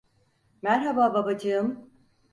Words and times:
Merhaba 0.61 1.13
babacığım. 1.13 1.89